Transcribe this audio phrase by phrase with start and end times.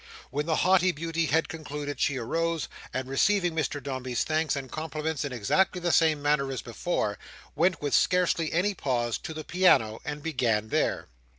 [0.31, 5.23] When the haughty beauty had concluded, she arose, and receiving Mr Dombey's thanks and compliments
[5.23, 7.19] in exactly the same manner as before,
[7.55, 11.07] went with scarcely any pause to the piano, and began there.